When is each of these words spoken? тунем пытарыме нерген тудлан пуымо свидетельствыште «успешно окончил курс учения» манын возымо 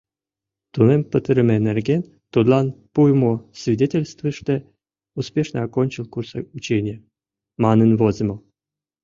тунем 0.73 1.01
пытарыме 1.11 1.57
нерген 1.67 2.01
тудлан 2.33 2.67
пуымо 2.93 3.33
свидетельствыште 3.61 4.55
«успешно 5.19 5.57
окончил 5.67 6.05
курс 6.13 6.31
учения» 6.57 6.97
манын 7.63 7.91
возымо 7.99 8.35